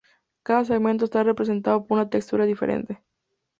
Cada 0.41 0.65
segmento 0.65 1.05
está 1.05 1.21
representado 1.21 1.85
por 1.85 1.99
una 1.99 2.09
textura 2.09 2.45
diferente. 2.47 3.03